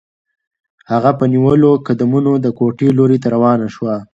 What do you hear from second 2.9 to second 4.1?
لوري ته روانه شوه.